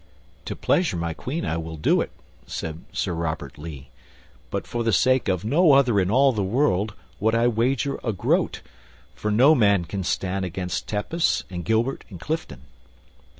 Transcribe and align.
"To 0.45 0.55
pleasure 0.55 0.97
my 0.97 1.13
Queen 1.13 1.45
I 1.45 1.57
will 1.57 1.77
do 1.77 2.01
it," 2.01 2.09
said 2.47 2.85
Sir 2.91 3.13
Robert 3.13 3.59
Lee, 3.59 3.89
"but 4.49 4.65
for 4.65 4.83
the 4.83 4.91
sake 4.91 5.27
of 5.27 5.45
no 5.45 5.73
other 5.73 5.99
in 5.99 6.09
all 6.09 6.31
the 6.31 6.41
world 6.41 6.95
would 7.19 7.35
I 7.35 7.47
wager 7.47 7.99
a 8.03 8.11
groat, 8.11 8.61
for 9.13 9.29
no 9.29 9.53
man 9.53 9.85
can 9.85 10.03
stand 10.03 10.43
against 10.43 10.87
Tepus 10.87 11.43
and 11.51 11.63
Gilbert 11.63 12.03
and 12.09 12.19
Clifton." 12.19 12.61